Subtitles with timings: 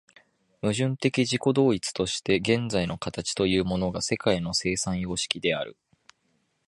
[0.63, 5.77] 矛盾的自己同一として現在の形というものが世界の生産様式である。